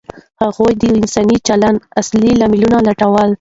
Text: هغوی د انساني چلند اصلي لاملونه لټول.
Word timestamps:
هغوی 0.43 0.73
د 0.81 0.83
انساني 1.01 1.37
چلند 1.47 1.77
اصلي 1.99 2.31
لاملونه 2.39 2.77
لټول. 2.87 3.29